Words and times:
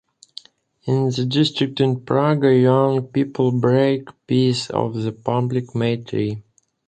In 0.85 1.11
the 1.11 1.27
district 1.27 1.79
of 1.79 2.03
Prague 2.07 2.43
young 2.45 3.05
people 3.09 3.51
break 3.51 4.09
pieces 4.25 4.71
of 4.71 4.95
the 4.95 5.11
public 5.11 5.75
May-tree. 5.75 6.41